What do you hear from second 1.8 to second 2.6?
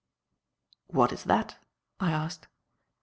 I asked.